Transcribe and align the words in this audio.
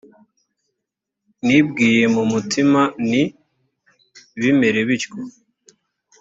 nibwiye 1.45 2.03
mu 2.15 2.23
mutima 2.31 2.81
nti 3.07 3.23
bimera 4.41 4.79
bityo 4.87 5.13